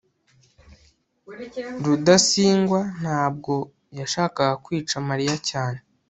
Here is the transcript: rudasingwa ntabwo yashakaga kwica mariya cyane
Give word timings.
rudasingwa 1.85 2.79
ntabwo 3.01 3.53
yashakaga 3.99 4.55
kwica 4.65 4.95
mariya 5.09 5.35
cyane 5.49 5.79